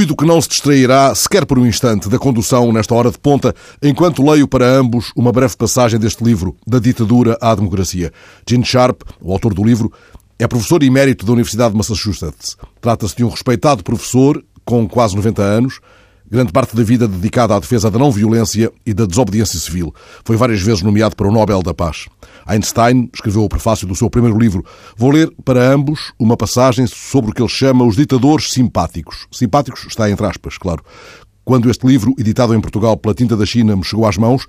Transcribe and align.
Cuido 0.00 0.16
que 0.16 0.24
não 0.24 0.40
se 0.40 0.48
distrairá, 0.48 1.14
sequer 1.14 1.44
por 1.44 1.58
um 1.58 1.66
instante, 1.66 2.08
da 2.08 2.18
condução 2.18 2.72
nesta 2.72 2.94
hora 2.94 3.10
de 3.10 3.18
ponta, 3.18 3.54
enquanto 3.82 4.24
leio 4.24 4.48
para 4.48 4.64
ambos 4.66 5.12
uma 5.14 5.30
breve 5.30 5.54
passagem 5.54 6.00
deste 6.00 6.24
livro, 6.24 6.56
Da 6.66 6.78
Ditadura 6.78 7.36
à 7.38 7.54
Democracia. 7.54 8.10
Gene 8.48 8.64
Sharp, 8.64 9.02
o 9.20 9.30
autor 9.30 9.52
do 9.52 9.62
livro, 9.62 9.92
é 10.38 10.48
professor 10.48 10.82
emérito 10.82 11.26
da 11.26 11.32
Universidade 11.32 11.72
de 11.72 11.76
Massachusetts. 11.76 12.56
Trata-se 12.80 13.14
de 13.14 13.24
um 13.24 13.28
respeitado 13.28 13.84
professor 13.84 14.42
com 14.64 14.88
quase 14.88 15.14
90 15.14 15.42
anos, 15.42 15.80
grande 16.30 16.52
parte 16.52 16.76
da 16.76 16.82
vida 16.82 17.08
dedicada 17.08 17.56
à 17.56 17.58
defesa 17.58 17.90
da 17.90 17.98
não-violência 17.98 18.72
e 18.86 18.94
da 18.94 19.04
desobediência 19.04 19.58
civil. 19.58 19.92
Foi 20.24 20.36
várias 20.36 20.60
vezes 20.62 20.82
nomeado 20.82 21.16
para 21.16 21.28
o 21.28 21.32
Nobel 21.32 21.62
da 21.62 21.74
Paz. 21.74 22.06
Einstein 22.46 23.10
escreveu 23.12 23.42
o 23.42 23.48
prefácio 23.48 23.86
do 23.86 23.96
seu 23.96 24.08
primeiro 24.08 24.38
livro. 24.38 24.64
Vou 24.96 25.10
ler 25.10 25.30
para 25.44 25.72
ambos 25.72 26.12
uma 26.18 26.36
passagem 26.36 26.86
sobre 26.86 27.32
o 27.32 27.34
que 27.34 27.42
ele 27.42 27.48
chama 27.48 27.84
os 27.84 27.96
ditadores 27.96 28.52
simpáticos. 28.52 29.26
Simpáticos 29.32 29.86
está 29.88 30.08
entre 30.08 30.24
aspas, 30.24 30.56
claro. 30.56 30.82
Quando 31.44 31.68
este 31.68 31.86
livro, 31.86 32.14
editado 32.16 32.54
em 32.54 32.60
Portugal 32.60 32.96
pela 32.96 33.14
Tinta 33.14 33.36
da 33.36 33.44
China, 33.44 33.74
me 33.74 33.84
chegou 33.84 34.06
às 34.06 34.16
mãos, 34.16 34.46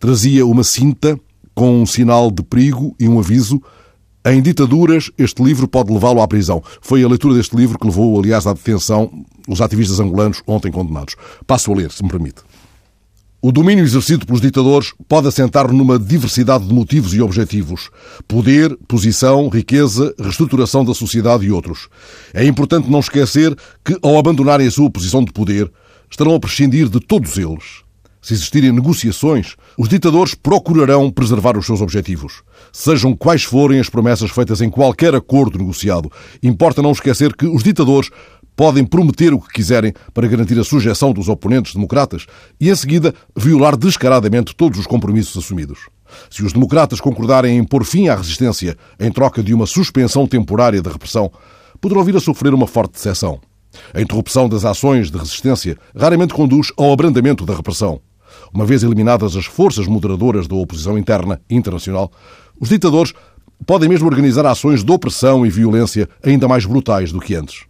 trazia 0.00 0.44
uma 0.44 0.64
cinta 0.64 1.18
com 1.54 1.82
um 1.82 1.86
sinal 1.86 2.30
de 2.30 2.42
perigo 2.42 2.94
e 2.98 3.08
um 3.08 3.18
aviso 3.18 3.62
em 4.24 4.42
ditaduras, 4.42 5.10
este 5.16 5.42
livro 5.42 5.66
pode 5.66 5.92
levá-lo 5.92 6.20
à 6.20 6.28
prisão. 6.28 6.62
Foi 6.82 7.02
a 7.02 7.08
leitura 7.08 7.34
deste 7.34 7.56
livro 7.56 7.78
que 7.78 7.86
levou, 7.86 8.18
aliás, 8.18 8.46
à 8.46 8.52
detenção 8.52 9.10
os 9.48 9.60
ativistas 9.60 9.98
angolanos 9.98 10.42
ontem 10.46 10.70
condenados. 10.70 11.16
Passo 11.46 11.72
a 11.72 11.74
ler, 11.74 11.90
se 11.90 12.02
me 12.02 12.10
permite. 12.10 12.42
O 13.42 13.50
domínio 13.50 13.82
exercido 13.82 14.26
pelos 14.26 14.42
ditadores 14.42 14.92
pode 15.08 15.26
assentar 15.26 15.72
numa 15.72 15.98
diversidade 15.98 16.66
de 16.66 16.74
motivos 16.74 17.14
e 17.14 17.22
objetivos: 17.22 17.88
poder, 18.28 18.76
posição, 18.86 19.48
riqueza, 19.48 20.14
reestruturação 20.18 20.84
da 20.84 20.92
sociedade 20.92 21.46
e 21.46 21.50
outros. 21.50 21.88
É 22.34 22.44
importante 22.44 22.90
não 22.90 23.00
esquecer 23.00 23.56
que, 23.82 23.98
ao 24.02 24.18
abandonarem 24.18 24.66
a 24.66 24.70
sua 24.70 24.90
posição 24.90 25.24
de 25.24 25.32
poder, 25.32 25.72
estarão 26.10 26.34
a 26.34 26.40
prescindir 26.40 26.90
de 26.90 27.00
todos 27.00 27.38
eles. 27.38 27.82
Se 28.20 28.34
existirem 28.34 28.72
negociações, 28.72 29.56
os 29.78 29.88
ditadores 29.88 30.34
procurarão 30.34 31.10
preservar 31.10 31.56
os 31.56 31.64
seus 31.64 31.80
objetivos. 31.80 32.42
Sejam 32.72 33.16
quais 33.16 33.44
forem 33.44 33.80
as 33.80 33.88
promessas 33.88 34.30
feitas 34.30 34.60
em 34.60 34.68
qualquer 34.68 35.14
acordo 35.14 35.58
negociado, 35.58 36.10
importa 36.42 36.82
não 36.82 36.92
esquecer 36.92 37.34
que 37.34 37.46
os 37.46 37.62
ditadores 37.62 38.10
podem 38.54 38.84
prometer 38.84 39.32
o 39.32 39.40
que 39.40 39.54
quiserem 39.54 39.94
para 40.12 40.28
garantir 40.28 40.58
a 40.58 40.64
sujeição 40.64 41.14
dos 41.14 41.30
oponentes 41.30 41.74
democratas 41.74 42.26
e, 42.60 42.68
em 42.68 42.74
seguida, 42.74 43.14
violar 43.34 43.74
descaradamente 43.74 44.54
todos 44.54 44.78
os 44.78 44.86
compromissos 44.86 45.42
assumidos. 45.42 45.88
Se 46.28 46.44
os 46.44 46.52
democratas 46.52 47.00
concordarem 47.00 47.56
em 47.56 47.64
pôr 47.64 47.84
fim 47.84 48.08
à 48.08 48.16
resistência 48.16 48.76
em 48.98 49.10
troca 49.10 49.42
de 49.42 49.54
uma 49.54 49.64
suspensão 49.64 50.26
temporária 50.26 50.82
da 50.82 50.90
repressão, 50.90 51.32
poderão 51.80 52.04
vir 52.04 52.16
a 52.16 52.20
sofrer 52.20 52.52
uma 52.52 52.66
forte 52.66 52.92
decepção. 52.92 53.40
A 53.94 54.00
interrupção 54.00 54.46
das 54.46 54.64
ações 54.64 55.10
de 55.10 55.16
resistência 55.16 55.78
raramente 55.96 56.34
conduz 56.34 56.70
ao 56.76 56.92
abrandamento 56.92 57.46
da 57.46 57.54
repressão. 57.54 58.00
Uma 58.52 58.66
vez 58.66 58.82
eliminadas 58.82 59.36
as 59.36 59.46
forças 59.46 59.86
moderadoras 59.86 60.46
da 60.46 60.54
oposição 60.54 60.98
interna 60.98 61.40
e 61.48 61.54
internacional, 61.54 62.10
os 62.58 62.68
ditadores 62.68 63.12
podem 63.66 63.88
mesmo 63.88 64.08
organizar 64.08 64.46
ações 64.46 64.82
de 64.82 64.92
opressão 64.92 65.44
e 65.46 65.50
violência 65.50 66.08
ainda 66.22 66.48
mais 66.48 66.64
brutais 66.64 67.12
do 67.12 67.20
que 67.20 67.34
antes. 67.34 67.64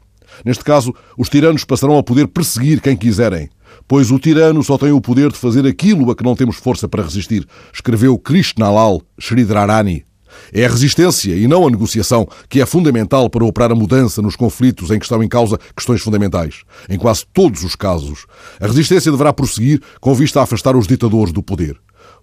Neste 0.45 0.65
caso, 0.65 0.95
os 1.19 1.29
tiranos 1.29 1.65
passarão 1.65 1.99
a 1.99 2.03
poder 2.03 2.29
perseguir 2.29 2.81
quem 2.81 2.97
quiserem, 2.97 3.49
pois 3.87 4.11
o 4.11 4.19
tirano 4.19 4.63
só 4.63 4.79
tem 4.79 4.93
o 4.93 5.01
poder 5.01 5.31
de 5.31 5.39
fazer 5.39 5.67
aquilo 5.67 6.11
a 6.11 6.17
que 6.17 6.25
não 6.25 6.37
temos 6.37 6.57
força 6.57 6.89
para 6.89 7.03
resistir, 7.03 7.47
escreveu 7.73 8.19
Krishnalal 8.19 9.03
Sridharani. 9.19 10.05
É 10.53 10.65
a 10.65 10.69
resistência 10.69 11.35
e 11.35 11.47
não 11.47 11.67
a 11.67 11.71
negociação 11.71 12.27
que 12.49 12.61
é 12.61 12.67
fundamental 12.67 13.29
para 13.29 13.45
operar 13.45 13.73
a 13.73 13.75
mudança 13.75 14.23
nos 14.23 14.37
conflitos 14.37 14.91
em 14.91 14.99
que 14.99 15.05
estão 15.05 15.23
em 15.23 15.29
causa 15.29 15.59
questões 15.75 16.03
fundamentais. 16.03 16.63
Em 16.89 16.99
quase 16.99 17.25
todos 17.33 17.65
os 17.65 17.75
casos, 17.75 18.27
a 18.61 18.67
resistência 18.67 19.11
deverá 19.11 19.33
prosseguir 19.33 19.81
com 20.01 20.15
vista 20.15 20.41
a 20.41 20.43
afastar 20.45 20.77
os 20.77 20.87
ditadores 20.87 21.33
do 21.33 21.43
poder. 21.43 21.77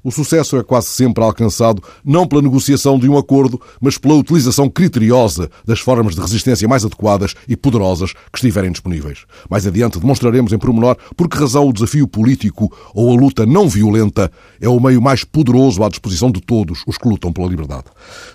O 0.07 0.11
sucesso 0.11 0.55
é 0.55 0.63
quase 0.63 0.87
sempre 0.87 1.21
alcançado 1.21 1.83
não 2.01 2.25
pela 2.25 2.41
negociação 2.41 2.97
de 2.97 3.09
um 3.09 3.17
acordo, 3.17 3.59
mas 3.81 3.97
pela 3.97 4.13
utilização 4.13 4.69
criteriosa 4.69 5.51
das 5.65 5.81
formas 5.81 6.15
de 6.15 6.21
resistência 6.21 6.65
mais 6.65 6.85
adequadas 6.85 7.35
e 7.45 7.57
poderosas 7.57 8.13
que 8.13 8.37
estiverem 8.37 8.71
disponíveis. 8.71 9.25
Mais 9.49 9.67
adiante 9.67 9.99
demonstraremos 9.99 10.53
em 10.53 10.57
pormenor 10.57 10.95
por 11.17 11.27
que 11.27 11.37
razão 11.37 11.67
o 11.67 11.73
desafio 11.73 12.07
político 12.07 12.73
ou 12.93 13.11
a 13.11 13.19
luta 13.19 13.45
não 13.45 13.67
violenta 13.67 14.31
é 14.61 14.69
o 14.69 14.79
meio 14.79 15.01
mais 15.01 15.25
poderoso 15.25 15.83
à 15.83 15.89
disposição 15.89 16.31
de 16.31 16.39
todos 16.39 16.83
os 16.87 16.97
que 16.97 17.09
lutam 17.09 17.33
pela 17.33 17.49
liberdade. 17.49 17.87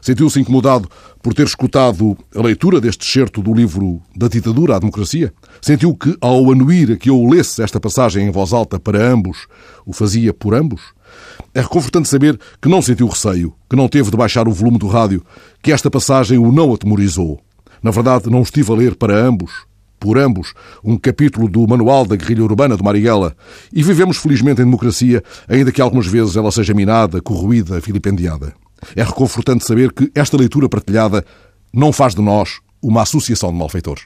Sentiu-se 0.03 0.39
incomodado 0.39 0.91
por 1.23 1.33
ter 1.33 1.47
escutado 1.47 2.19
a 2.37 2.43
leitura 2.43 2.83
deste 2.83 3.09
excerto 3.09 3.41
do 3.41 3.55
livro 3.55 4.03
Da 4.15 4.29
Ditadura 4.29 4.77
à 4.77 4.79
Democracia? 4.79 5.33
Sentiu 5.63 5.95
que, 5.95 6.19
ao 6.21 6.53
anuir 6.53 6.93
a 6.93 6.97
que 6.97 7.09
eu 7.09 7.25
lesse 7.25 7.63
esta 7.63 7.81
passagem 7.81 8.27
em 8.27 8.31
voz 8.31 8.53
alta 8.53 8.79
para 8.79 9.03
ambos, 9.03 9.47
o 9.87 9.95
fazia 9.95 10.35
por 10.35 10.55
ambos? 10.55 10.83
É 11.55 11.61
reconfortante 11.61 12.09
saber 12.09 12.39
que 12.61 12.69
não 12.69 12.81
sentiu 12.81 13.07
receio, 13.07 13.55
que 13.69 13.77
não 13.77 13.89
teve 13.89 14.11
de 14.11 14.17
baixar 14.17 14.49
o 14.49 14.53
volume 14.53 14.79
do 14.79 14.89
rádio, 14.89 15.23
que 15.63 15.71
esta 15.71 15.91
passagem 15.91 16.39
o 16.39 16.51
não 16.51 16.73
atemorizou. 16.73 17.41
Na 17.83 17.91
verdade, 17.91 18.31
não 18.31 18.43
estive 18.43 18.73
a 18.73 18.75
ler 18.75 18.95
para 18.95 19.15
ambos, 19.15 19.51
por 20.01 20.19
ambos, 20.19 20.55
um 20.83 20.97
capítulo 20.97 21.49
do 21.49 21.67
Manual 21.69 22.05
da 22.07 22.17
Guerrilha 22.17 22.43
Urbana 22.43 22.77
de 22.77 22.83
Marighella 22.83 23.37
e 23.73 23.83
vivemos 23.83 24.17
felizmente 24.17 24.61
em 24.61 24.65
democracia, 24.65 25.23
ainda 25.47 25.71
que 25.71 25.81
algumas 25.81 26.07
vezes 26.07 26.37
ela 26.37 26.51
seja 26.51 26.75
minada, 26.75 27.21
corroída, 27.21 27.79
vilipendiada. 27.79 28.53
É 28.97 29.03
reconfortante 29.05 29.65
saber 29.65 29.93
que 29.93 30.11
esta 30.15 30.37
leitura 30.37 30.69
partilhada 30.69 31.25
não 31.73 31.93
faz 31.93 32.15
de 32.15 32.23
nós 32.23 32.61
uma 32.83 33.03
associação 33.03 33.53
de 33.53 33.59
malfeitores. 33.59 34.05